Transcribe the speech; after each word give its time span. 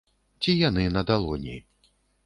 Ці 0.45 0.55
яны 0.69 0.87
на 0.95 1.05
далоні. 1.13 1.57